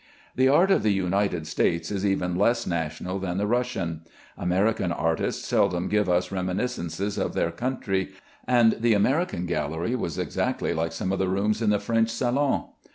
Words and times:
The 0.35 0.47
art 0.47 0.71
of 0.71 0.81
the 0.81 0.91
United 0.91 1.45
States 1.45 1.91
is 1.91 2.03
even 2.03 2.35
less 2.35 2.65
national 2.65 3.19
than 3.19 3.37
the 3.37 3.45
Russian. 3.45 4.01
American 4.35 4.91
artists 4.91 5.47
seldom 5.47 5.87
give 5.89 6.09
us 6.09 6.31
reminiscences 6.31 7.19
of 7.19 7.35
their 7.35 7.51
country, 7.51 8.09
and 8.47 8.77
the 8.79 8.95
American 8.95 9.45
gallery 9.45 9.93
was 9.95 10.17
exactly 10.17 10.73
like 10.73 10.91
some 10.91 11.11
of 11.11 11.19
the 11.19 11.29
rooms 11.29 11.61
in 11.61 11.69
the 11.69 11.77
French 11.77 12.09
Salon. 12.09 12.69